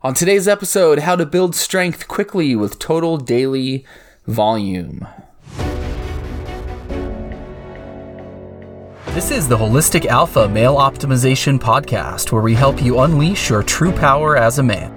On 0.00 0.14
today's 0.14 0.46
episode, 0.46 1.00
how 1.00 1.16
to 1.16 1.26
build 1.26 1.56
strength 1.56 2.06
quickly 2.06 2.54
with 2.54 2.78
total 2.78 3.16
daily 3.16 3.84
volume. 4.28 5.08
This 9.06 9.32
is 9.32 9.48
the 9.48 9.56
Holistic 9.56 10.06
Alpha 10.06 10.48
Male 10.48 10.76
Optimization 10.76 11.58
Podcast, 11.58 12.30
where 12.30 12.42
we 12.42 12.54
help 12.54 12.80
you 12.80 13.00
unleash 13.00 13.50
your 13.50 13.64
true 13.64 13.90
power 13.90 14.36
as 14.36 14.60
a 14.60 14.62
man. 14.62 14.94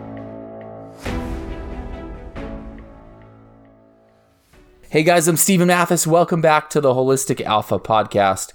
Hey 4.87 5.01
guys, 5.01 5.27
I'm 5.27 5.35
Stephen 5.35 5.69
Mathis. 5.69 6.05
Welcome 6.05 6.41
back 6.41 6.69
to 6.69 6.79
the 6.79 6.93
Holistic 6.93 7.41
Alpha 7.41 7.79
Podcast. 7.79 8.53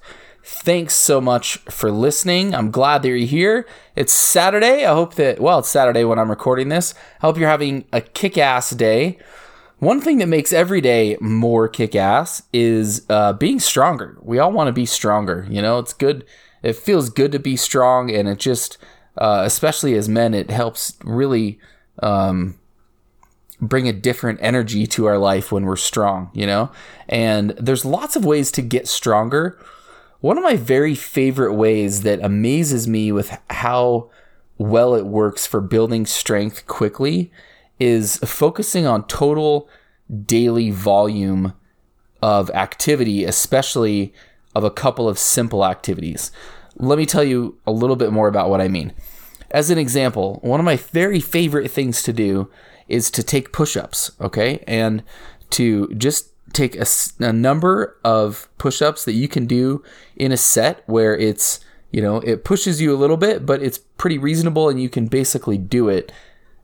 Thanks 0.48 0.94
so 0.94 1.20
much 1.20 1.56
for 1.68 1.90
listening. 1.90 2.54
I'm 2.54 2.70
glad 2.70 3.02
that 3.02 3.08
you're 3.08 3.18
here. 3.18 3.66
It's 3.96 4.12
Saturday. 4.12 4.84
I 4.84 4.94
hope 4.94 5.14
that, 5.14 5.40
well, 5.40 5.58
it's 5.58 5.68
Saturday 5.68 6.04
when 6.04 6.20
I'm 6.20 6.30
recording 6.30 6.68
this. 6.68 6.94
I 7.20 7.26
hope 7.26 7.36
you're 7.36 7.48
having 7.48 7.84
a 7.92 8.00
kick 8.00 8.38
ass 8.38 8.70
day. 8.70 9.18
One 9.80 10.00
thing 10.00 10.18
that 10.18 10.28
makes 10.28 10.52
every 10.52 10.80
day 10.80 11.16
more 11.20 11.66
kick 11.66 11.96
ass 11.96 12.44
is 12.52 13.04
uh, 13.10 13.32
being 13.32 13.58
stronger. 13.58 14.18
We 14.22 14.38
all 14.38 14.52
want 14.52 14.68
to 14.68 14.72
be 14.72 14.86
stronger. 14.86 15.48
You 15.50 15.60
know, 15.60 15.80
it's 15.80 15.92
good. 15.92 16.24
It 16.62 16.76
feels 16.76 17.10
good 17.10 17.32
to 17.32 17.40
be 17.40 17.56
strong. 17.56 18.14
And 18.14 18.28
it 18.28 18.38
just, 18.38 18.78
uh, 19.18 19.42
especially 19.44 19.94
as 19.94 20.08
men, 20.08 20.32
it 20.32 20.52
helps 20.52 20.96
really 21.02 21.58
um, 22.04 22.56
bring 23.60 23.88
a 23.88 23.92
different 23.92 24.38
energy 24.40 24.86
to 24.86 25.06
our 25.06 25.18
life 25.18 25.50
when 25.50 25.64
we're 25.64 25.74
strong, 25.74 26.30
you 26.34 26.46
know? 26.46 26.70
And 27.08 27.50
there's 27.58 27.84
lots 27.84 28.14
of 28.14 28.24
ways 28.24 28.52
to 28.52 28.62
get 28.62 28.86
stronger 28.86 29.58
one 30.20 30.38
of 30.38 30.44
my 30.44 30.56
very 30.56 30.94
favorite 30.94 31.54
ways 31.54 32.02
that 32.02 32.24
amazes 32.24 32.88
me 32.88 33.12
with 33.12 33.36
how 33.50 34.10
well 34.58 34.94
it 34.94 35.06
works 35.06 35.46
for 35.46 35.60
building 35.60 36.06
strength 36.06 36.66
quickly 36.66 37.30
is 37.78 38.16
focusing 38.18 38.86
on 38.86 39.06
total 39.06 39.68
daily 40.24 40.70
volume 40.70 41.52
of 42.22 42.50
activity, 42.50 43.24
especially 43.24 44.14
of 44.54 44.64
a 44.64 44.70
couple 44.70 45.08
of 45.08 45.18
simple 45.18 45.64
activities. 45.64 46.32
Let 46.76 46.98
me 46.98 47.06
tell 47.06 47.24
you 47.24 47.58
a 47.66 47.72
little 47.72 47.96
bit 47.96 48.12
more 48.12 48.28
about 48.28 48.48
what 48.48 48.60
I 48.60 48.68
mean. 48.68 48.92
As 49.50 49.70
an 49.70 49.78
example, 49.78 50.38
one 50.42 50.60
of 50.60 50.66
my 50.66 50.76
very 50.76 51.20
favorite 51.20 51.70
things 51.70 52.02
to 52.02 52.12
do 52.12 52.50
is 52.88 53.10
to 53.10 53.22
take 53.22 53.52
push 53.52 53.76
ups, 53.76 54.10
okay? 54.20 54.64
And 54.66 55.02
to 55.50 55.88
just 55.88 56.30
take 56.52 56.76
a, 56.76 56.86
a 57.20 57.32
number 57.32 57.98
of 58.04 58.48
push-ups 58.58 59.04
that 59.04 59.12
you 59.12 59.28
can 59.28 59.46
do 59.46 59.82
in 60.16 60.32
a 60.32 60.36
set 60.36 60.82
where 60.86 61.16
it's 61.16 61.60
you 61.90 62.00
know 62.00 62.18
it 62.18 62.44
pushes 62.44 62.80
you 62.80 62.94
a 62.94 62.96
little 62.96 63.16
bit 63.16 63.44
but 63.44 63.62
it's 63.62 63.78
pretty 63.78 64.18
reasonable 64.18 64.68
and 64.68 64.80
you 64.80 64.88
can 64.88 65.06
basically 65.06 65.58
do 65.58 65.88
it 65.88 66.12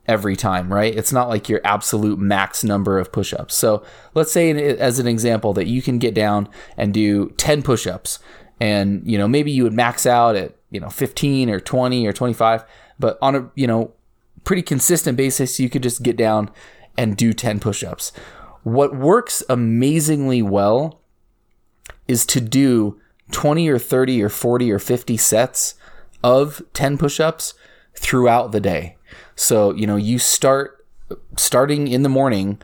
every 0.07 0.35
time 0.35 0.73
right? 0.73 0.95
It's 0.97 1.13
not 1.13 1.29
like 1.29 1.49
your 1.49 1.61
absolute 1.65 2.19
max 2.19 2.65
number 2.65 2.99
of 2.99 3.13
push-ups. 3.13 3.55
So 3.55 3.85
let's 4.15 4.33
say 4.33 4.51
as 4.51 4.99
an 4.99 5.07
example 5.07 5.53
that 5.53 5.69
you 5.69 5.81
can 5.81 5.99
get 5.99 6.13
down 6.13 6.49
and 6.77 6.93
do 6.93 7.31
10 7.31 7.63
push-ups 7.63 8.19
and 8.61 9.03
you 9.05 9.19
know 9.19 9.27
maybe 9.27 9.51
you 9.51 9.65
would 9.65 9.73
max 9.73 10.07
out 10.07 10.37
at 10.37 10.55
you 10.71 10.81
know 10.81 10.89
15 10.89 11.51
or 11.51 11.61
20 11.61 12.07
or 12.07 12.13
25 12.13 12.65
but 12.99 13.19
on 13.21 13.35
a 13.35 13.51
you 13.55 13.67
know 13.67 13.93
pretty 14.45 14.63
consistent 14.63 15.17
basis 15.17 15.59
you 15.59 15.69
could 15.69 15.83
just 15.83 16.03
get 16.03 16.17
down 16.17 16.51
and 16.97 17.17
do 17.17 17.33
10 17.33 17.59
push-ups 17.61 18.13
what 18.63 18.97
works 18.97 19.43
amazingly 19.49 20.43
well 20.43 21.01
is 22.07 22.25
to 22.27 22.41
do 22.41 23.01
20 23.33 23.69
or 23.69 23.79
30 23.79 24.23
or 24.23 24.29
40 24.29 24.73
or 24.73 24.79
50 24.79 25.17
sets 25.17 25.75
of 26.23 26.63
10 26.75 26.99
push-ups 26.99 27.55
throughout 27.95 28.53
the 28.53 28.61
day. 28.61 28.97
So, 29.35 29.73
you 29.75 29.87
know, 29.87 29.97
you 29.97 30.19
start 30.19 30.87
starting 31.37 31.89
in 31.89 32.03
the 32.03 32.09
morning 32.09 32.61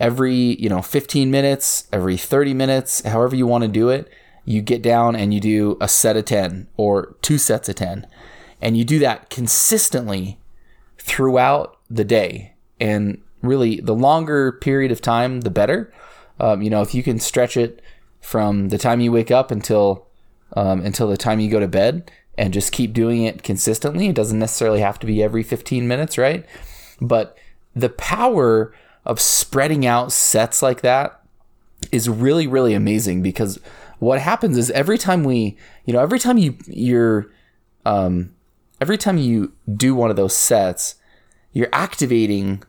every, 0.00 0.34
you 0.34 0.68
know, 0.68 0.82
15 0.82 1.30
minutes, 1.30 1.88
every 1.92 2.16
30 2.16 2.54
minutes, 2.54 3.02
however 3.02 3.36
you 3.36 3.46
want 3.46 3.62
to 3.62 3.68
do 3.68 3.88
it, 3.88 4.08
you 4.44 4.62
get 4.62 4.80
down 4.80 5.14
and 5.14 5.34
you 5.34 5.40
do 5.40 5.76
a 5.80 5.88
set 5.88 6.16
of 6.16 6.24
10 6.24 6.68
or 6.76 7.16
two 7.20 7.36
sets 7.36 7.68
of 7.68 7.74
10. 7.74 8.06
And 8.62 8.76
you 8.76 8.84
do 8.84 8.98
that 9.00 9.30
consistently 9.30 10.38
throughout 10.98 11.76
the 11.90 12.04
day. 12.04 12.54
And 12.80 13.22
really 13.42 13.80
the 13.80 13.94
longer 13.94 14.52
period 14.52 14.92
of 14.92 15.00
time, 15.00 15.42
the 15.42 15.50
better. 15.50 15.92
Um, 16.40 16.62
you 16.62 16.70
know, 16.70 16.82
if 16.82 16.94
you 16.94 17.02
can 17.02 17.18
stretch 17.18 17.56
it 17.56 17.82
from 18.20 18.68
the 18.68 18.78
time 18.78 19.00
you 19.00 19.12
wake 19.12 19.30
up 19.30 19.50
until 19.50 20.06
um, 20.54 20.80
until 20.80 21.08
the 21.08 21.16
time 21.16 21.40
you 21.40 21.50
go 21.50 21.60
to 21.60 21.68
bed, 21.68 22.10
and 22.38 22.54
just 22.54 22.72
keep 22.72 22.92
doing 22.92 23.24
it 23.24 23.42
consistently. 23.42 24.06
It 24.06 24.14
doesn't 24.14 24.38
necessarily 24.38 24.80
have 24.80 24.98
to 25.00 25.06
be 25.06 25.22
every 25.22 25.42
15 25.42 25.88
minutes, 25.88 26.16
right? 26.16 26.46
But 27.00 27.36
the 27.74 27.88
power 27.90 28.72
of 29.04 29.20
spreading 29.20 29.84
out 29.84 30.12
sets 30.12 30.62
like 30.62 30.80
that 30.82 31.20
is 31.90 32.08
really, 32.08 32.46
really 32.46 32.74
amazing 32.74 33.22
because 33.22 33.58
what 33.98 34.20
happens 34.20 34.56
is 34.56 34.70
every 34.70 34.98
time 34.98 35.24
we, 35.24 35.56
you 35.84 35.92
know, 35.92 36.00
every 36.00 36.20
time 36.20 36.38
you 36.38 36.56
you're 36.66 37.30
um, 37.84 38.32
every 38.80 38.98
time 38.98 39.18
you 39.18 39.52
do 39.72 39.94
one 39.94 40.10
of 40.10 40.16
those 40.16 40.36
sets, 40.36 40.94
you're 41.52 41.68
activating 41.72 42.62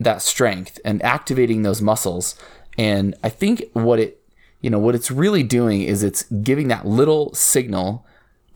that 0.00 0.22
strength 0.22 0.78
and 0.84 1.02
activating 1.02 1.62
those 1.62 1.80
muscles. 1.80 2.34
And 2.78 3.14
I 3.22 3.28
think 3.28 3.64
what 3.72 3.98
it, 3.98 4.22
you 4.60 4.70
know, 4.70 4.78
what 4.78 4.94
it's 4.94 5.10
really 5.10 5.42
doing 5.42 5.82
is 5.82 6.02
it's 6.02 6.22
giving 6.24 6.68
that 6.68 6.86
little 6.86 7.34
signal 7.34 8.06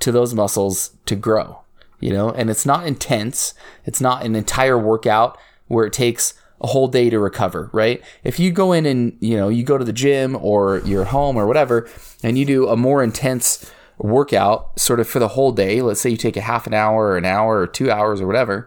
to 0.00 0.12
those 0.12 0.34
muscles 0.34 0.90
to 1.06 1.16
grow, 1.16 1.60
you 2.00 2.12
know, 2.12 2.30
and 2.30 2.50
it's 2.50 2.66
not 2.66 2.86
intense. 2.86 3.54
It's 3.84 4.00
not 4.00 4.24
an 4.24 4.36
entire 4.36 4.78
workout 4.78 5.38
where 5.68 5.86
it 5.86 5.92
takes 5.92 6.34
a 6.60 6.68
whole 6.68 6.88
day 6.88 7.10
to 7.10 7.18
recover, 7.18 7.70
right? 7.72 8.02
If 8.24 8.38
you 8.38 8.50
go 8.50 8.72
in 8.72 8.86
and, 8.86 9.16
you 9.20 9.36
know, 9.36 9.48
you 9.48 9.62
go 9.62 9.78
to 9.78 9.84
the 9.84 9.92
gym 9.92 10.36
or 10.40 10.78
you're 10.84 11.04
home 11.04 11.36
or 11.36 11.46
whatever, 11.46 11.88
and 12.22 12.38
you 12.38 12.44
do 12.44 12.68
a 12.68 12.76
more 12.76 13.02
intense 13.02 13.70
workout 13.98 14.78
sort 14.78 15.00
of 15.00 15.08
for 15.08 15.18
the 15.18 15.28
whole 15.28 15.52
day, 15.52 15.82
let's 15.82 16.00
say 16.00 16.10
you 16.10 16.16
take 16.16 16.36
a 16.36 16.42
half 16.42 16.66
an 16.66 16.74
hour 16.74 17.08
or 17.08 17.16
an 17.16 17.24
hour 17.24 17.58
or 17.60 17.66
two 17.66 17.90
hours 17.90 18.20
or 18.20 18.26
whatever, 18.26 18.66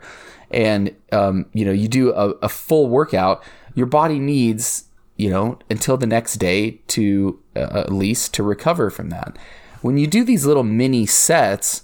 and 0.52 0.96
um, 1.12 1.46
you 1.54 1.66
know 1.66 1.72
you 1.72 1.88
do 1.88 2.12
a, 2.12 2.30
a 2.42 2.50
full 2.50 2.88
workout, 2.88 3.44
your 3.76 3.86
body 3.86 4.20
needs 4.20 4.86
you 5.18 5.30
know 5.30 5.60
until 5.70 5.98
the 5.98 6.08
next 6.08 6.36
day 6.36 6.82
to 6.88 7.40
uh, 7.56 7.84
at 7.86 7.92
least 7.92 8.34
to 8.36 8.44
recover 8.44 8.90
from 8.90 9.10
that. 9.10 9.38
When 9.82 9.98
you 9.98 10.08
do 10.08 10.24
these 10.24 10.46
little 10.46 10.64
mini 10.64 11.06
sets, 11.06 11.84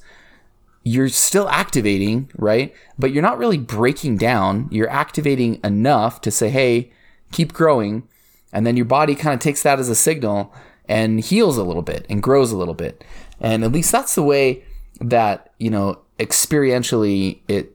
you're 0.84 1.09
still 1.09 1.50
activating, 1.50 2.30
right? 2.38 2.74
But 2.98 3.12
you're 3.12 3.24
not 3.24 3.38
really 3.38 3.58
breaking 3.58 4.18
down. 4.18 4.68
You're 4.72 4.90
activating 4.90 5.59
enough 5.64 6.22
to 6.22 6.32
say, 6.32 6.50
hey, 6.50 6.92
keep 7.32 7.53
growing. 7.53 8.08
And 8.53 8.68
then 8.68 8.78
your 8.78 8.86
body 8.86 9.16
kind 9.16 9.34
of 9.34 9.40
takes 9.40 9.64
that 9.64 9.80
as 9.80 9.90
a 9.90 9.96
signal 9.96 10.53
and 10.88 11.20
heals 11.20 11.58
a 11.58 11.64
little 11.64 11.82
bit 11.82 12.06
and 12.08 12.22
grows 12.22 12.52
a 12.52 12.58
little 12.58 12.76
bit. 12.76 13.03
And 13.40 13.64
at 13.64 13.72
least 13.72 13.92
that's 13.92 14.16
the 14.16 14.24
way 14.24 14.64
that, 15.02 15.53
you 15.58 15.72
know, 15.72 16.00
experientially 16.20 17.40
it 17.47 17.75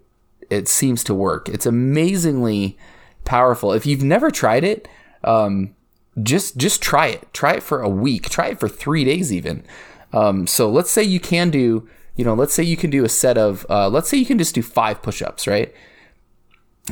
it 0.50 0.68
seems 0.68 1.04
to 1.04 1.14
work. 1.14 1.48
It's 1.48 1.66
amazingly 1.66 2.76
powerful. 3.24 3.72
If 3.72 3.86
you've 3.86 4.02
never 4.02 4.30
tried 4.30 4.64
it, 4.64 4.88
um, 5.24 5.74
just 6.22 6.56
just 6.56 6.82
try 6.82 7.06
it. 7.06 7.32
Try 7.32 7.54
it 7.54 7.62
for 7.62 7.80
a 7.80 7.88
week. 7.88 8.28
Try 8.28 8.48
it 8.48 8.60
for 8.60 8.68
three 8.68 9.04
days 9.04 9.32
even. 9.32 9.64
Um, 10.12 10.46
so 10.46 10.68
let's 10.68 10.90
say 10.90 11.02
you 11.02 11.20
can 11.20 11.50
do, 11.50 11.88
you 12.16 12.24
know, 12.24 12.34
let's 12.34 12.52
say 12.52 12.64
you 12.64 12.76
can 12.76 12.90
do 12.90 13.04
a 13.04 13.08
set 13.08 13.38
of, 13.38 13.64
uh, 13.70 13.88
let's 13.88 14.08
say 14.08 14.16
you 14.16 14.26
can 14.26 14.38
just 14.38 14.56
do 14.56 14.62
five 14.62 15.02
push-ups, 15.02 15.46
right? 15.46 15.72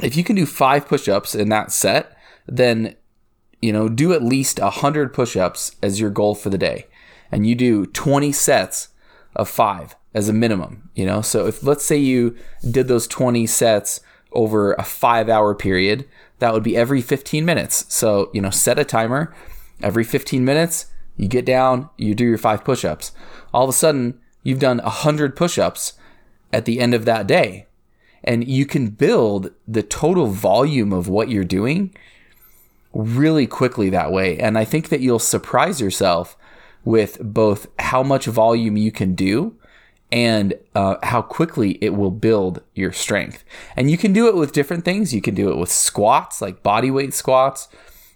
If 0.01 0.17
you 0.17 0.23
can 0.23 0.37
do 0.37 0.47
five 0.47 0.87
push-ups 0.87 1.35
in 1.35 1.49
that 1.49 1.73
set, 1.73 2.17
then 2.47 2.95
you 3.61 3.73
know 3.73 3.89
do 3.89 4.13
at 4.13 4.23
least 4.23 4.61
a 4.61 4.71
hundred 4.71 5.13
push-ups 5.13 5.75
as 5.83 5.99
your 5.99 6.11
goal 6.11 6.35
for 6.35 6.51
the 6.51 6.59
day, 6.59 6.87
and 7.33 7.47
you 7.47 7.55
do 7.55 7.87
20 7.87 8.31
sets 8.33 8.89
of 9.35 9.49
five 9.49 9.97
as 10.15 10.29
a 10.29 10.33
minimum, 10.33 10.91
you 10.95 11.07
know? 11.07 11.21
So 11.21 11.47
if 11.47 11.63
let's 11.63 11.85
say 11.85 11.97
you 11.97 12.37
did 12.69 12.89
those 12.89 13.07
20 13.07 13.47
sets 13.47 14.01
over 14.33 14.73
a 14.75 14.83
5-hour 14.83 15.55
period, 15.55 16.07
that 16.39 16.53
would 16.53 16.63
be 16.63 16.77
every 16.77 17.01
15 17.01 17.45
minutes. 17.45 17.87
So, 17.93 18.31
you 18.33 18.41
know, 18.41 18.51
set 18.51 18.79
a 18.79 18.85
timer 18.85 19.35
every 19.83 20.05
15 20.05 20.45
minutes, 20.45 20.87
you 21.17 21.29
get 21.29 21.45
down, 21.45 21.91
you 21.97 22.15
do 22.15 22.25
your 22.25 22.39
5 22.39 22.65
push-ups. 22.65 23.13
All 23.53 23.65
of 23.65 23.71
a 23.71 23.73
sudden, 23.73 24.21
you've 24.43 24.61
done 24.61 24.79
100 24.79 25.35
push-ups 25.35 25.95
at 26.53 26.65
the 26.65 26.81
end 26.81 26.95
of 26.95 27.05
that 27.05 27.27
day. 27.27 27.67
And 28.25 28.47
you 28.47 28.67
can 28.67 28.89
build 28.89 29.53
the 29.67 29.83
total 29.83 30.27
volume 30.27 30.93
of 30.93 31.09
what 31.09 31.29
you're 31.29 31.45
doing 31.45 31.95
really 32.93 33.47
quickly 33.47 33.91
that 33.91 34.13
way. 34.13 34.39
And 34.39 34.59
I 34.59 34.65
think 34.65 34.89
that 34.89 35.01
you'll 35.01 35.19
surprise 35.19 35.81
yourself 35.81 36.37
with 36.85 37.19
both 37.21 37.69
how 37.79 38.03
much 38.03 38.27
volume 38.27 38.77
you 38.77 38.91
can 38.91 39.15
do 39.15 39.57
and 40.11 40.55
uh, 40.75 40.97
how 41.03 41.21
quickly 41.21 41.79
it 41.83 41.91
will 41.91 42.11
build 42.11 42.63
your 42.75 42.93
strength. 42.93 43.45
And 43.77 43.91
you 43.91 43.99
can 43.99 44.13
do 44.13 44.29
it 44.29 44.35
with 44.35 44.53
different 44.53 44.85
things. 44.85 45.15
You 45.15 45.21
can 45.21 45.35
do 45.35 45.51
it 45.51 45.57
with 45.57 45.71
squats, 45.71 46.41
like 46.41 46.63
body 46.63 46.91
weight 46.91 47.13
squats 47.13 47.69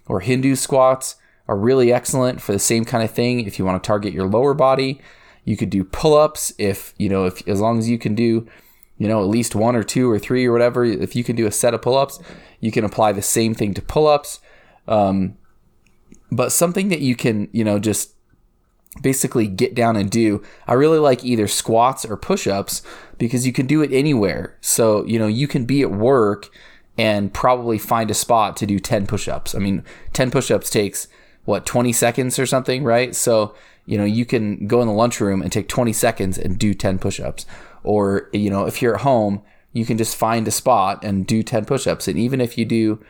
or 0.07 0.19
Hindu 0.19 0.55
squats 0.55 1.15
are 1.47 1.57
really 1.57 1.93
excellent 1.93 2.41
for 2.41 2.51
the 2.51 2.59
same 2.59 2.85
kind 2.85 3.03
of 3.03 3.11
thing. 3.11 3.41
If 3.41 3.59
you 3.59 3.65
want 3.65 3.81
to 3.81 3.87
target 3.87 4.13
your 4.13 4.27
lower 4.27 4.53
body, 4.53 5.01
you 5.45 5.55
could 5.57 5.69
do 5.69 5.83
pull 5.83 6.17
ups 6.17 6.53
if, 6.57 6.93
you 6.97 7.09
know, 7.09 7.25
if 7.25 7.47
as 7.47 7.59
long 7.59 7.77
as 7.77 7.89
you 7.89 7.97
can 7.97 8.15
do 8.15 8.47
you 8.97 9.07
know, 9.07 9.21
at 9.21 9.27
least 9.27 9.55
one 9.55 9.75
or 9.75 9.83
two 9.83 10.09
or 10.09 10.19
three 10.19 10.45
or 10.45 10.51
whatever. 10.51 10.85
If 10.85 11.15
you 11.15 11.23
can 11.23 11.35
do 11.35 11.47
a 11.47 11.51
set 11.51 11.73
of 11.73 11.81
pull 11.81 11.97
ups, 11.97 12.19
you 12.59 12.71
can 12.71 12.85
apply 12.85 13.11
the 13.11 13.21
same 13.21 13.53
thing 13.53 13.73
to 13.73 13.81
pull 13.81 14.07
ups. 14.07 14.39
Um, 14.87 15.37
but 16.31 16.51
something 16.51 16.89
that 16.89 17.01
you 17.01 17.15
can, 17.15 17.49
you 17.51 17.63
know, 17.63 17.79
just 17.79 18.13
basically 19.01 19.47
get 19.47 19.73
down 19.73 19.95
and 19.95 20.09
do. 20.09 20.43
I 20.67 20.73
really 20.73 20.99
like 20.99 21.23
either 21.23 21.47
squats 21.47 22.05
or 22.05 22.15
push 22.17 22.47
ups 22.47 22.81
because 23.17 23.45
you 23.45 23.53
can 23.53 23.65
do 23.65 23.81
it 23.81 23.91
anywhere. 23.91 24.55
So, 24.61 25.05
you 25.05 25.17
know, 25.17 25.27
you 25.27 25.47
can 25.47 25.65
be 25.65 25.81
at 25.81 25.91
work 25.91 26.49
and 26.97 27.33
probably 27.33 27.77
find 27.77 28.11
a 28.11 28.13
spot 28.13 28.55
to 28.57 28.65
do 28.65 28.79
10 28.79 29.07
push 29.07 29.27
ups. 29.27 29.55
I 29.55 29.59
mean, 29.59 29.83
10 30.13 30.31
push 30.31 30.51
ups 30.51 30.69
takes 30.69 31.07
what, 31.45 31.65
20 31.65 31.91
seconds 31.91 32.39
or 32.39 32.45
something, 32.45 32.83
right? 32.83 33.15
So, 33.15 33.55
you 33.85 33.97
know, 33.97 34.05
you 34.05 34.25
can 34.25 34.67
go 34.67 34.81
in 34.81 34.87
the 34.87 34.93
lunchroom 34.93 35.41
and 35.41 35.51
take 35.51 35.67
20 35.67 35.91
seconds 35.91 36.37
and 36.37 36.57
do 36.57 36.73
10 36.73 36.99
push 36.99 37.19
ups. 37.19 37.45
Or, 37.83 38.29
you 38.31 38.49
know, 38.49 38.65
if 38.65 38.81
you're 38.81 38.95
at 38.95 39.01
home, 39.01 39.41
you 39.73 39.85
can 39.85 39.97
just 39.97 40.15
find 40.15 40.47
a 40.47 40.51
spot 40.51 41.03
and 41.03 41.25
do 41.25 41.43
10 41.43 41.65
push 41.65 41.87
ups. 41.87 42.07
And 42.07 42.17
even 42.17 42.39
if 42.39 42.57
you 42.57 42.63
do, 42.63 43.03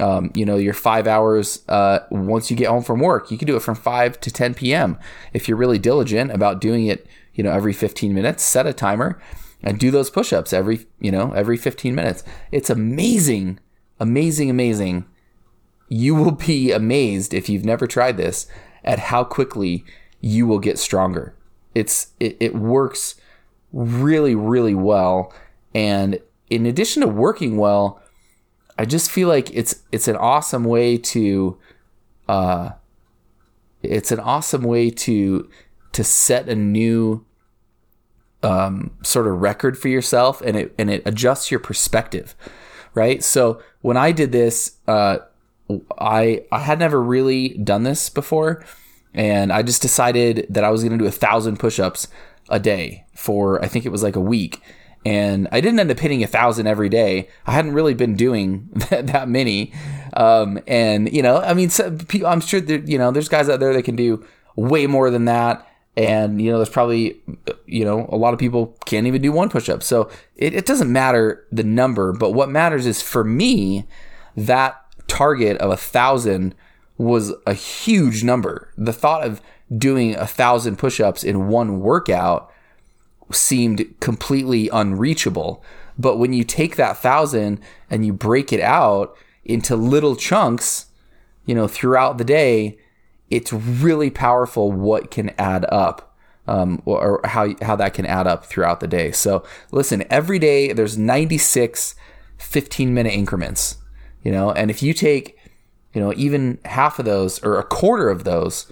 um, 0.00 0.30
you 0.34 0.44
know, 0.44 0.56
your 0.56 0.74
five 0.74 1.06
hours 1.06 1.62
uh, 1.68 2.00
once 2.10 2.50
you 2.50 2.56
get 2.56 2.68
home 2.68 2.82
from 2.82 3.00
work, 3.00 3.30
you 3.30 3.38
can 3.38 3.46
do 3.46 3.56
it 3.56 3.62
from 3.62 3.74
5 3.74 4.20
to 4.20 4.30
10 4.30 4.54
p.m. 4.54 4.98
If 5.32 5.48
you're 5.48 5.56
really 5.56 5.78
diligent 5.78 6.32
about 6.32 6.60
doing 6.60 6.86
it, 6.86 7.06
you 7.34 7.44
know, 7.44 7.52
every 7.52 7.72
15 7.72 8.14
minutes, 8.14 8.42
set 8.42 8.66
a 8.66 8.72
timer 8.72 9.20
and 9.62 9.78
do 9.78 9.90
those 9.90 10.10
push 10.10 10.32
ups 10.32 10.52
every, 10.52 10.86
you 10.98 11.10
know, 11.10 11.32
every 11.32 11.56
15 11.56 11.94
minutes. 11.94 12.24
It's 12.50 12.70
amazing, 12.70 13.60
amazing, 13.98 14.50
amazing. 14.50 15.06
You 15.88 16.14
will 16.14 16.32
be 16.32 16.72
amazed 16.72 17.34
if 17.34 17.48
you've 17.48 17.64
never 17.64 17.86
tried 17.86 18.16
this 18.16 18.46
at 18.84 18.98
how 18.98 19.24
quickly 19.24 19.84
you 20.20 20.46
will 20.46 20.58
get 20.58 20.78
stronger. 20.78 21.34
It's 21.74 22.08
it, 22.18 22.36
it 22.40 22.54
works 22.54 23.14
really 23.72 24.34
really 24.34 24.74
well 24.74 25.32
and 25.74 26.18
in 26.50 26.66
addition 26.66 27.00
to 27.02 27.08
working 27.08 27.56
well, 27.56 28.02
I 28.80 28.86
just 28.86 29.10
feel 29.10 29.28
like 29.28 29.54
it's 29.54 29.82
it's 29.92 30.08
an 30.08 30.16
awesome 30.16 30.64
way 30.64 30.96
to 30.96 31.58
uh 32.28 32.70
it's 33.82 34.10
an 34.10 34.20
awesome 34.20 34.62
way 34.62 34.88
to 34.90 35.50
to 35.92 36.02
set 36.02 36.48
a 36.48 36.54
new 36.54 37.26
um, 38.42 38.92
sort 39.02 39.26
of 39.26 39.42
record 39.42 39.76
for 39.76 39.88
yourself 39.88 40.40
and 40.40 40.56
it 40.56 40.74
and 40.78 40.88
it 40.88 41.02
adjusts 41.04 41.50
your 41.50 41.60
perspective 41.60 42.34
right? 42.94 43.22
So 43.22 43.60
when 43.82 43.98
i 43.98 44.12
did 44.12 44.32
this 44.32 44.78
uh, 44.88 45.18
i 45.98 46.42
i 46.50 46.60
had 46.60 46.78
never 46.78 47.02
really 47.02 47.50
done 47.58 47.82
this 47.82 48.08
before 48.08 48.64
and 49.12 49.52
I 49.52 49.62
just 49.62 49.82
decided 49.82 50.46
that 50.50 50.64
I 50.64 50.70
was 50.70 50.82
going 50.82 50.96
to 50.96 51.02
do 51.02 51.08
a 51.08 51.12
thousand 51.12 51.58
push-ups 51.58 52.08
a 52.48 52.60
day 52.60 53.04
for 53.14 53.62
I 53.62 53.68
think 53.68 53.84
it 53.84 53.90
was 53.90 54.02
like 54.02 54.16
a 54.16 54.20
week, 54.20 54.62
and 55.04 55.48
I 55.50 55.60
didn't 55.60 55.80
end 55.80 55.90
up 55.90 55.98
hitting 55.98 56.22
a 56.22 56.26
thousand 56.26 56.66
every 56.66 56.88
day. 56.88 57.28
I 57.46 57.52
hadn't 57.52 57.72
really 57.72 57.94
been 57.94 58.16
doing 58.16 58.68
that, 58.90 59.06
that 59.08 59.28
many, 59.28 59.72
um, 60.14 60.60
and 60.66 61.12
you 61.12 61.22
know, 61.22 61.38
I 61.38 61.54
mean, 61.54 61.70
so, 61.70 61.96
I'm 62.26 62.40
sure 62.40 62.60
that 62.60 62.88
you 62.88 62.98
know, 62.98 63.10
there's 63.10 63.28
guys 63.28 63.48
out 63.48 63.60
there 63.60 63.72
that 63.72 63.82
can 63.84 63.96
do 63.96 64.24
way 64.56 64.86
more 64.86 65.10
than 65.10 65.24
that. 65.26 65.66
And 65.96 66.40
you 66.40 66.50
know, 66.50 66.58
there's 66.58 66.68
probably 66.70 67.20
you 67.66 67.84
know 67.84 68.08
a 68.10 68.16
lot 68.16 68.32
of 68.32 68.38
people 68.40 68.78
can't 68.84 69.06
even 69.06 69.22
do 69.22 69.32
one 69.32 69.48
push-up. 69.48 69.82
So 69.82 70.10
it, 70.36 70.54
it 70.54 70.66
doesn't 70.66 70.92
matter 70.92 71.46
the 71.50 71.64
number, 71.64 72.12
but 72.12 72.30
what 72.30 72.48
matters 72.48 72.86
is 72.86 73.02
for 73.02 73.24
me 73.24 73.86
that 74.36 74.76
target 75.08 75.56
of 75.58 75.70
a 75.70 75.76
thousand 75.76 76.54
was 76.96 77.32
a 77.46 77.54
huge 77.54 78.22
number. 78.22 78.72
The 78.76 78.92
thought 78.92 79.24
of 79.24 79.40
doing 79.76 80.14
a 80.14 80.26
thousand 80.26 80.76
push 80.76 81.00
ups 81.00 81.24
in 81.24 81.48
one 81.48 81.80
workout 81.80 82.52
seemed 83.32 83.94
completely 84.00 84.68
unreachable. 84.68 85.62
But 85.98 86.16
when 86.16 86.32
you 86.32 86.44
take 86.44 86.76
that 86.76 86.98
thousand 86.98 87.60
and 87.88 88.04
you 88.04 88.12
break 88.12 88.52
it 88.52 88.60
out 88.60 89.16
into 89.44 89.76
little 89.76 90.16
chunks, 90.16 90.86
you 91.44 91.54
know, 91.54 91.68
throughout 91.68 92.18
the 92.18 92.24
day, 92.24 92.78
it's 93.28 93.52
really 93.52 94.10
powerful 94.10 94.72
what 94.72 95.10
can 95.10 95.30
add 95.38 95.64
up. 95.68 96.06
Um, 96.46 96.82
or 96.84 97.20
how 97.22 97.54
how 97.62 97.76
that 97.76 97.94
can 97.94 98.06
add 98.06 98.26
up 98.26 98.44
throughout 98.44 98.80
the 98.80 98.88
day. 98.88 99.12
So 99.12 99.44
listen, 99.70 100.02
every 100.10 100.40
day 100.40 100.72
there's 100.72 100.98
96 100.98 101.94
15 102.38 102.92
minute 102.92 103.12
increments, 103.12 103.76
you 104.24 104.32
know, 104.32 104.50
and 104.50 104.68
if 104.68 104.82
you 104.82 104.92
take 104.92 105.38
you 105.92 106.00
know, 106.00 106.12
even 106.16 106.58
half 106.64 106.98
of 106.98 107.04
those 107.04 107.42
or 107.42 107.58
a 107.58 107.64
quarter 107.64 108.08
of 108.08 108.24
those, 108.24 108.70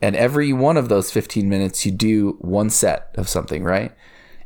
and 0.00 0.16
every 0.16 0.52
one 0.52 0.76
of 0.76 0.88
those 0.88 1.10
15 1.10 1.48
minutes, 1.48 1.86
you 1.86 1.92
do 1.92 2.36
one 2.40 2.70
set 2.70 3.10
of 3.14 3.28
something, 3.28 3.64
right? 3.64 3.92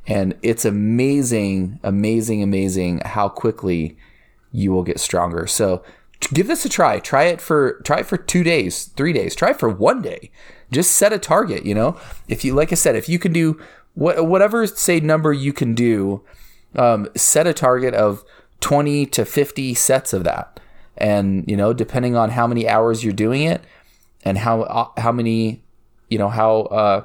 And 0.07 0.35
it's 0.43 0.65
amazing, 0.65 1.81
amazing, 1.83 2.43
amazing 2.43 3.01
how 3.05 3.29
quickly 3.29 3.97
you 4.53 4.73
will 4.73 4.83
get 4.83 5.01
stronger. 5.01 5.47
So 5.47 5.83
give 6.33 6.47
this 6.47 6.65
a 6.65 6.69
try. 6.69 6.99
Try 7.01 7.25
it 7.25 7.41
for 7.41 7.81
try 7.85 8.01
it 8.01 8.07
for 8.07 8.17
two 8.17 8.43
days, 8.43 8.87
three 8.97 9.13
days. 9.13 9.35
Try 9.35 9.51
it 9.51 9.59
for 9.59 9.69
one 9.69 10.01
day. 10.01 10.31
Just 10.71 10.93
set 10.93 11.13
a 11.13 11.19
target. 11.19 11.67
You 11.67 11.75
know, 11.75 12.01
if 12.29 12.45
you 12.45 12.55
like 12.55 12.73
I 12.73 12.77
said, 12.77 12.97
if 12.97 13.09
you 13.09 13.19
can 13.19 13.33
do 13.33 13.61
what 13.95 14.27
whatever 14.27 14.67
say 14.67 15.01
number 15.01 15.33
you 15.33 15.53
can 15.53 15.75
do, 15.75 16.23
um, 16.75 17.09
set 17.15 17.47
a 17.47 17.53
target 17.53 17.95
of 17.95 18.25
20 18.61 19.07
to 19.07 19.25
50 19.25 19.75
sets 19.75 20.13
of 20.13 20.25
that 20.25 20.59
and 20.97 21.45
you 21.49 21.57
know 21.57 21.73
depending 21.73 22.17
on 22.17 22.31
how 22.31 22.47
many 22.47 22.69
hours 22.69 23.05
you're 23.05 23.13
doing 23.13 23.43
it 23.43 23.63
and 24.29 24.39
how 24.39 24.63
uh, 24.63 24.89
how 25.01 25.11
many 25.11 25.63
you 26.09 26.19
know 26.19 26.29
how 26.29 26.61
uh, 26.63 27.05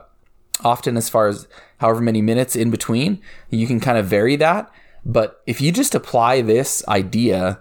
often 0.63 0.97
as 0.97 1.09
far 1.09 1.27
as 1.27 1.47
however 1.77 2.01
many 2.01 2.21
minutes 2.21 2.55
in 2.55 2.69
between 2.69 3.21
you 3.49 3.65
can 3.65 3.79
kind 3.79 3.97
of 3.97 4.05
vary 4.05 4.35
that. 4.35 4.69
But 5.05 5.41
if 5.45 5.59
you 5.59 5.71
just 5.71 5.95
apply 5.95 6.41
this 6.41 6.87
idea 6.87 7.59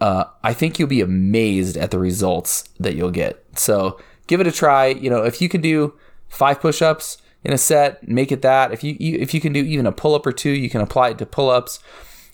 uh, 0.00 0.24
i 0.44 0.52
think 0.54 0.78
you'll 0.78 0.88
be 0.88 1.00
amazed 1.00 1.76
at 1.76 1.90
the 1.90 1.98
results 1.98 2.64
that 2.78 2.94
you'll 2.94 3.10
get. 3.10 3.44
So 3.56 3.98
give 4.28 4.40
it 4.40 4.46
a 4.46 4.52
try. 4.52 4.86
You 4.86 5.10
know 5.10 5.24
if 5.24 5.42
you 5.42 5.48
can 5.48 5.60
do 5.60 5.94
five 6.28 6.60
push-ups 6.60 7.18
in 7.44 7.52
a 7.52 7.58
set 7.58 8.06
make 8.06 8.30
it 8.30 8.42
that. 8.42 8.72
If 8.72 8.84
you, 8.84 8.96
you 9.00 9.18
if 9.18 9.34
you 9.34 9.40
can 9.40 9.52
do 9.52 9.60
even 9.60 9.86
a 9.86 9.92
pull-up 9.92 10.26
or 10.26 10.32
two 10.32 10.50
you 10.50 10.70
can 10.70 10.80
apply 10.80 11.10
it 11.10 11.18
to 11.18 11.26
pull-ups. 11.26 11.80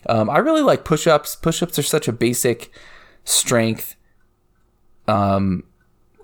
Um, 0.07 0.29
i 0.29 0.37
really 0.37 0.61
like 0.61 0.85
push-ups. 0.85 1.35
Push-ups 1.37 1.79
are 1.79 1.83
such 1.83 2.07
a 2.07 2.13
basic 2.13 2.71
strength, 3.23 3.95
um, 5.07 5.63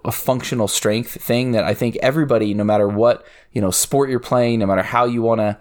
a 0.03 0.12
functional 0.12 0.68
strength 0.68 1.21
thing 1.21 1.51
that 1.51 1.63
I 1.63 1.74
think 1.74 1.98
everybody, 1.98 2.53
no 2.53 2.63
matter 2.63 2.88
what 2.88 3.25
you 3.51 3.62
know 3.62 3.71
sport 3.71 4.09
you're 4.09 4.19
playing, 4.19 4.59
no 4.59 4.65
matter 4.65 4.83
how 4.83 5.06
you 5.06 5.21
want 5.21 5.39
to 5.39 5.57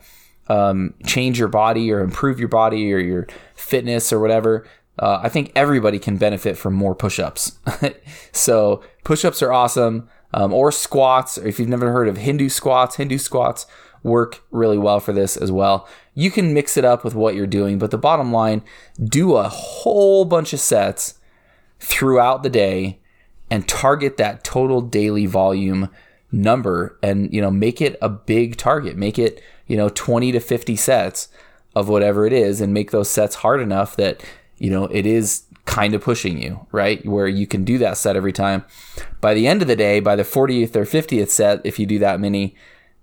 um, 0.53 0.95
change 1.07 1.39
your 1.39 1.49
body 1.49 1.93
or 1.93 2.01
improve 2.01 2.39
your 2.39 2.49
body 2.49 2.93
or 2.93 2.99
your 2.99 3.27
fitness 3.55 4.13
or 4.13 4.19
whatever, 4.19 4.67
uh, 4.99 5.21
I 5.23 5.29
think 5.29 5.53
everybody 5.55 5.99
can 5.99 6.17
benefit 6.17 6.59
from 6.59 6.75
more 6.75 6.95
push-ups. 6.95 7.59
so 8.33 8.83
push-ups 9.05 9.43
are 9.43 9.53
awesome, 9.53 10.09
um, 10.35 10.53
or 10.53 10.73
squats. 10.73 11.39
Or 11.39 11.47
if 11.47 11.59
you've 11.59 11.69
never 11.69 11.93
heard 11.93 12.09
of 12.09 12.19
Hindu 12.19 12.49
squats, 12.49 12.97
Hindu 12.97 13.19
squats 13.19 13.67
work 14.03 14.43
really 14.51 14.79
well 14.79 15.01
for 15.01 15.13
this 15.13 15.37
as 15.37 15.53
well. 15.53 15.89
You 16.15 16.31
can 16.31 16.55
mix 16.55 16.77
it 16.77 16.85
up 16.85 17.05
with 17.05 17.15
what 17.15 17.35
you're 17.35 17.47
doing, 17.47 17.79
but 17.79 17.91
the 17.91 17.99
bottom 17.99 18.33
line, 18.33 18.63
do 19.03 19.37
a 19.37 19.49
whole 19.49 20.25
bunch 20.25 20.53
of 20.53 20.61
sets 20.61 21.19
throughout 21.79 22.43
the 22.43 22.51
day 22.51 23.00
and 23.51 23.69
target 23.69 24.17
that 24.17 24.45
total 24.45 24.81
daily 24.81 25.27
volume 25.27 25.89
number 26.33 26.97
and 27.03 27.33
you 27.35 27.41
know 27.41 27.51
make 27.51 27.81
it 27.81 27.99
a 28.01 28.09
big 28.09 28.57
target 28.57 28.97
make 28.97 29.19
it 29.19 29.43
you 29.67 29.77
know 29.77 29.89
20 29.89 30.31
to 30.33 30.41
50 30.41 30.77
sets 30.77 31.29
of 31.75 31.89
whatever 31.89 32.25
it 32.25 32.33
is 32.33 32.61
and 32.61 32.73
make 32.73 32.93
those 32.93 33.11
sets 33.11 33.37
hard 33.37 33.61
enough 33.61 33.97
that 33.97 34.23
you 34.59 34.71
know 34.71 34.85
it 34.85 35.07
is 35.07 35.45
kind 35.65 35.93
of 35.93 36.03
pushing 36.03 36.41
you 36.41 36.67
right 36.71 37.05
where 37.05 37.27
you 37.27 37.47
can 37.47 37.65
do 37.65 37.79
that 37.79 37.97
set 37.97 38.17
every 38.17 38.33
time 38.33 38.65
by 39.21 39.35
the 39.35 39.47
end 39.47 39.61
of 39.61 39.69
the 39.69 39.77
day 39.77 39.99
by 39.99 40.15
the 40.15 40.23
40th 40.23 40.77
or 40.77 40.85
50th 40.85 41.31
set 41.31 41.61
if 41.65 41.79
you 41.79 41.87
do 41.87 41.99
that 41.99 42.21
many 42.21 42.55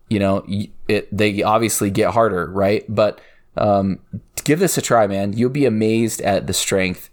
you 0.09 0.19
know 0.19 0.45
it 0.87 1.15
they 1.15 1.43
obviously 1.43 1.89
get 1.89 2.13
harder 2.13 2.49
right 2.51 2.85
but 2.87 3.19
um, 3.57 3.99
give 4.43 4.59
this 4.59 4.77
a 4.77 4.81
try 4.81 5.07
man 5.07 5.33
you'll 5.33 5.49
be 5.49 5.65
amazed 5.65 6.21
at 6.21 6.47
the 6.47 6.53
strength 6.53 7.09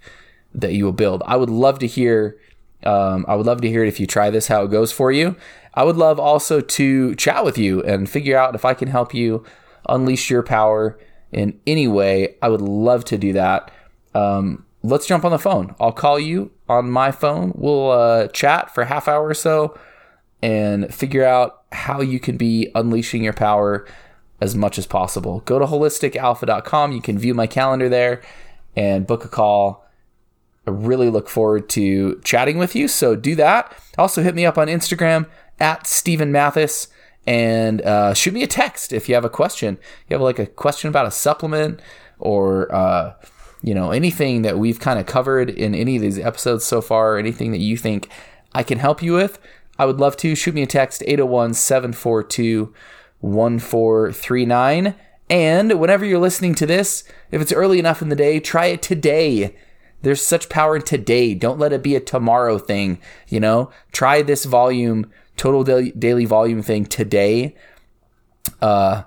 that 0.54 0.72
you 0.72 0.84
will 0.84 0.92
build. 0.92 1.22
I 1.26 1.36
would 1.36 1.50
love 1.50 1.78
to 1.80 1.86
hear. 1.86 2.38
Um, 2.84 3.24
I 3.28 3.34
would 3.34 3.46
love 3.46 3.60
to 3.62 3.68
hear 3.68 3.84
it 3.84 3.88
if 3.88 3.98
you 3.98 4.06
try 4.06 4.30
this, 4.30 4.48
how 4.48 4.64
it 4.64 4.70
goes 4.70 4.92
for 4.92 5.10
you. 5.10 5.36
I 5.74 5.84
would 5.84 5.96
love 5.96 6.20
also 6.20 6.60
to 6.60 7.14
chat 7.16 7.44
with 7.44 7.58
you 7.58 7.82
and 7.82 8.08
figure 8.08 8.36
out 8.36 8.54
if 8.54 8.64
I 8.64 8.74
can 8.74 8.88
help 8.88 9.14
you 9.14 9.44
unleash 9.88 10.30
your 10.30 10.42
power 10.42 10.98
in 11.32 11.58
any 11.66 11.88
way. 11.88 12.36
I 12.40 12.48
would 12.48 12.60
love 12.60 13.04
to 13.06 13.18
do 13.18 13.32
that. 13.32 13.70
Um, 14.14 14.64
let's 14.82 15.06
jump 15.06 15.24
on 15.24 15.32
the 15.32 15.38
phone. 15.38 15.74
I'll 15.80 15.92
call 15.92 16.20
you 16.20 16.52
on 16.68 16.90
my 16.90 17.10
phone. 17.10 17.52
We'll 17.56 17.90
uh, 17.90 18.28
chat 18.28 18.72
for 18.74 18.82
a 18.82 18.86
half 18.86 19.08
hour 19.08 19.26
or 19.26 19.34
so 19.34 19.76
and 20.42 20.94
figure 20.94 21.24
out 21.24 21.62
how 21.72 22.00
you 22.00 22.20
can 22.20 22.36
be 22.36 22.70
unleashing 22.74 23.24
your 23.24 23.32
power 23.32 23.86
as 24.40 24.54
much 24.54 24.78
as 24.78 24.86
possible. 24.86 25.40
Go 25.40 25.58
to 25.58 25.64
holisticalpha.com. 25.64 26.92
You 26.92 27.00
can 27.00 27.18
view 27.18 27.34
my 27.34 27.46
calendar 27.46 27.88
there 27.88 28.22
and 28.76 29.06
book 29.06 29.24
a 29.24 29.28
call 29.28 29.83
I 30.66 30.70
really 30.70 31.10
look 31.10 31.28
forward 31.28 31.68
to 31.70 32.20
chatting 32.24 32.58
with 32.58 32.74
you. 32.74 32.88
So 32.88 33.16
do 33.16 33.34
that. 33.34 33.76
Also, 33.98 34.22
hit 34.22 34.34
me 34.34 34.46
up 34.46 34.58
on 34.58 34.68
Instagram 34.68 35.26
at 35.60 35.86
Stephen 35.86 36.32
Mathis 36.32 36.88
and 37.26 37.80
uh, 37.82 38.14
shoot 38.14 38.34
me 38.34 38.42
a 38.42 38.46
text 38.46 38.92
if 38.92 39.08
you 39.08 39.14
have 39.14 39.24
a 39.24 39.30
question. 39.30 39.78
You 40.08 40.14
have 40.14 40.22
like 40.22 40.38
a 40.38 40.46
question 40.46 40.88
about 40.88 41.06
a 41.06 41.10
supplement 41.10 41.80
or 42.18 42.74
uh, 42.74 43.14
you 43.62 43.74
know 43.74 43.90
anything 43.90 44.42
that 44.42 44.58
we've 44.58 44.80
kind 44.80 44.98
of 44.98 45.06
covered 45.06 45.50
in 45.50 45.74
any 45.74 45.96
of 45.96 46.02
these 46.02 46.18
episodes 46.18 46.64
so 46.64 46.80
far, 46.80 47.18
anything 47.18 47.52
that 47.52 47.60
you 47.60 47.76
think 47.76 48.08
I 48.54 48.62
can 48.62 48.78
help 48.78 49.02
you 49.02 49.14
with. 49.14 49.38
I 49.78 49.86
would 49.86 49.98
love 49.98 50.16
to 50.18 50.34
shoot 50.34 50.54
me 50.54 50.62
a 50.62 50.66
text 50.66 51.02
801 51.06 51.54
742 51.54 52.72
1439. 53.20 54.94
And 55.30 55.80
whenever 55.80 56.04
you're 56.04 56.18
listening 56.18 56.54
to 56.56 56.66
this, 56.66 57.04
if 57.30 57.40
it's 57.40 57.52
early 57.52 57.78
enough 57.78 58.02
in 58.02 58.10
the 58.10 58.16
day, 58.16 58.38
try 58.38 58.66
it 58.66 58.82
today. 58.82 59.56
There's 60.04 60.22
such 60.22 60.48
power 60.48 60.76
in 60.76 60.82
today. 60.82 61.34
Don't 61.34 61.58
let 61.58 61.72
it 61.72 61.82
be 61.82 61.96
a 61.96 62.00
tomorrow 62.00 62.58
thing. 62.58 62.98
You 63.28 63.40
know, 63.40 63.70
try 63.92 64.22
this 64.22 64.44
volume, 64.44 65.10
total 65.36 65.64
daily, 65.64 65.90
daily 65.92 66.24
volume 66.24 66.62
thing 66.62 66.86
today. 66.86 67.56
Uh, 68.62 69.02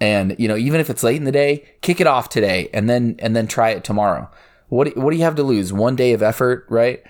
and 0.00 0.36
you 0.38 0.46
know, 0.46 0.56
even 0.56 0.80
if 0.80 0.90
it's 0.90 1.02
late 1.02 1.16
in 1.16 1.24
the 1.24 1.32
day, 1.32 1.64
kick 1.80 2.00
it 2.00 2.06
off 2.06 2.28
today, 2.28 2.68
and 2.72 2.88
then 2.88 3.16
and 3.18 3.34
then 3.34 3.46
try 3.46 3.70
it 3.70 3.82
tomorrow. 3.82 4.30
What 4.68 4.96
what 4.96 5.10
do 5.10 5.16
you 5.16 5.24
have 5.24 5.36
to 5.36 5.42
lose? 5.42 5.72
One 5.72 5.96
day 5.96 6.12
of 6.12 6.22
effort, 6.22 6.66
right? 6.68 7.02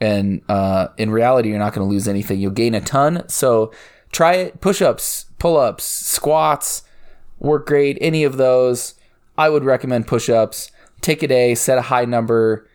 And 0.00 0.42
uh, 0.48 0.88
in 0.98 1.10
reality, 1.10 1.48
you're 1.48 1.58
not 1.58 1.72
going 1.72 1.86
to 1.86 1.90
lose 1.90 2.08
anything. 2.08 2.40
You'll 2.40 2.50
gain 2.50 2.74
a 2.74 2.80
ton. 2.80 3.26
So 3.28 3.72
try 4.12 4.34
it. 4.34 4.60
Push 4.60 4.82
ups, 4.82 5.26
pull 5.38 5.56
ups, 5.56 5.84
squats 5.84 6.82
work 7.44 7.66
great. 7.66 7.98
Any 8.00 8.24
of 8.24 8.36
those, 8.36 8.94
I 9.36 9.48
would 9.48 9.64
recommend 9.64 10.06
push 10.06 10.28
ups. 10.28 10.70
Take 11.04 11.22
a 11.22 11.28
day, 11.28 11.54
set 11.54 11.76
a 11.76 11.82
high 11.82 12.06
number, 12.06 12.66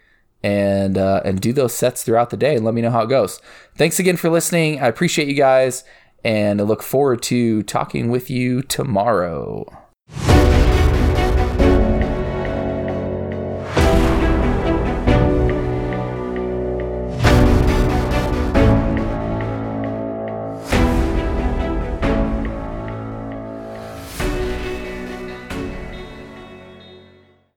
and 0.44 1.00
uh, 1.00 1.24
and 1.26 1.42
do 1.42 1.52
those 1.52 1.74
sets 1.74 2.04
throughout 2.04 2.30
the 2.30 2.38
day. 2.38 2.56
And 2.56 2.64
let 2.64 2.76
me 2.76 2.82
know 2.82 2.92
how 2.92 3.02
it 3.02 3.10
goes. 3.10 3.42
Thanks 3.76 3.98
again 3.98 4.18
for 4.18 4.30
listening. 4.30 4.80
I 4.80 4.86
appreciate 4.86 5.28
you 5.28 5.34
guys, 5.34 5.84
and 6.24 6.62
I 6.62 6.64
look 6.64 6.84
forward 6.84 7.24
to 7.24 7.64
talking 7.64 8.12
with 8.12 8.30
you 8.30 8.62
tomorrow. 8.62 9.66